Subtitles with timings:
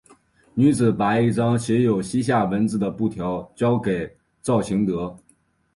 [0.55, 5.15] 女子把一张写有西夏文字的布条交给赵行德。